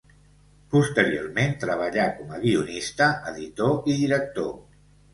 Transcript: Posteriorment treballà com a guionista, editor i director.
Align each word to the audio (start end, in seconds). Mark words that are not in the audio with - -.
Posteriorment 0.75 1.53
treballà 1.65 2.09
com 2.17 2.35
a 2.39 2.41
guionista, 2.49 3.13
editor 3.35 3.81
i 3.95 3.99
director. 4.03 4.55